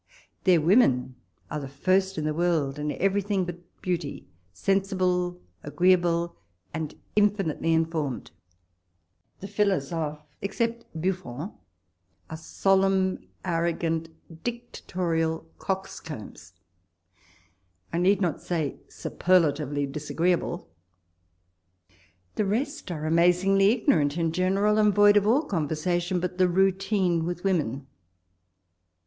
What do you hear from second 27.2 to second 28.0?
with women.